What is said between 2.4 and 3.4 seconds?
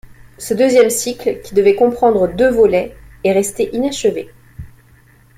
volets, est